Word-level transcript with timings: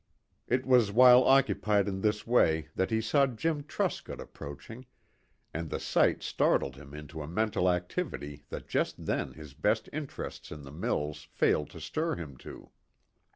It 0.47 0.65
was 0.65 0.91
while 0.91 1.23
occupied 1.25 1.87
in 1.87 2.01
this 2.01 2.25
way 2.25 2.69
that 2.75 2.89
he 2.89 3.01
saw 3.01 3.27
Jim 3.27 3.61
Truscott 3.65 4.19
approaching, 4.19 4.87
and 5.53 5.69
the 5.69 5.79
sight 5.79 6.23
startled 6.23 6.75
him 6.75 6.95
into 6.95 7.21
a 7.21 7.27
mental 7.27 7.69
activity 7.69 8.41
that 8.49 8.67
just 8.67 9.05
then 9.05 9.33
his 9.33 9.53
best 9.53 9.89
interests 9.93 10.51
in 10.51 10.63
the 10.63 10.71
mills 10.71 11.27
failed 11.33 11.69
to 11.69 11.79
stir 11.79 12.15
him 12.15 12.35
to. 12.37 12.71